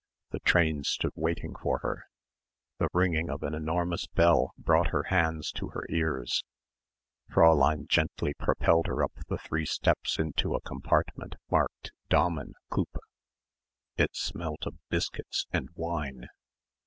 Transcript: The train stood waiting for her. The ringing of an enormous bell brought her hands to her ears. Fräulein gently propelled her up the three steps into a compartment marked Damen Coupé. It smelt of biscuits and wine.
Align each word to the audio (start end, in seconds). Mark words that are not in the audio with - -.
The 0.31 0.39
train 0.39 0.83
stood 0.83 1.11
waiting 1.13 1.53
for 1.61 1.77
her. 1.83 2.05
The 2.79 2.89
ringing 2.91 3.29
of 3.29 3.43
an 3.43 3.53
enormous 3.53 4.07
bell 4.07 4.51
brought 4.57 4.87
her 4.87 5.03
hands 5.03 5.51
to 5.51 5.67
her 5.67 5.85
ears. 5.91 6.43
Fräulein 7.29 7.85
gently 7.87 8.33
propelled 8.33 8.87
her 8.87 9.03
up 9.03 9.11
the 9.27 9.37
three 9.37 9.67
steps 9.67 10.17
into 10.17 10.55
a 10.55 10.61
compartment 10.61 11.35
marked 11.51 11.91
Damen 12.09 12.53
Coupé. 12.71 12.97
It 13.95 14.15
smelt 14.15 14.65
of 14.65 14.79
biscuits 14.89 15.45
and 15.51 15.69
wine. 15.75 16.29